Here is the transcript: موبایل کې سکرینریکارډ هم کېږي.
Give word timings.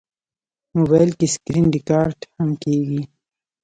موبایل 0.77 1.11
کې 1.17 1.27
سکرینریکارډ 1.35 2.19
هم 2.37 2.49
کېږي. 2.63 3.01